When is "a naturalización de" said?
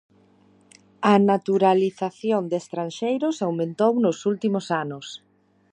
1.11-2.55